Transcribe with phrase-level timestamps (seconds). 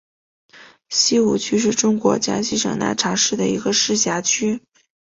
[0.89, 4.63] 西湖区是中国江西省南昌市的一个市辖区。